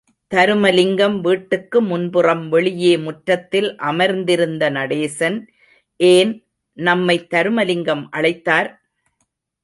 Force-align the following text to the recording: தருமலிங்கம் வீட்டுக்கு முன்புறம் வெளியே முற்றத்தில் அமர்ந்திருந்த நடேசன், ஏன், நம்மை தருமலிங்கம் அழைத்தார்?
தருமலிங்கம் 0.31 1.17
வீட்டுக்கு 1.19 1.81
முன்புறம் 1.81 2.49
வெளியே 2.49 2.93
முற்றத்தில் 2.97 3.67
அமர்ந்திருந்த 3.75 4.63
நடேசன், 4.69 5.37
ஏன், 5.99 6.31
நம்மை 6.77 7.17
தருமலிங்கம் 7.29 8.03
அழைத்தார்? 8.11 8.69